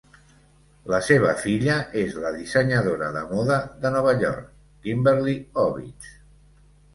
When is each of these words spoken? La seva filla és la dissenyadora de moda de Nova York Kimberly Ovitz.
La 0.91 0.99
seva 1.07 1.33
filla 1.41 1.75
és 2.03 2.15
la 2.23 2.31
dissenyadora 2.37 3.11
de 3.19 3.21
moda 3.35 3.59
de 3.85 3.93
Nova 3.97 4.15
York 4.25 4.49
Kimberly 4.89 5.37
Ovitz. 5.67 6.11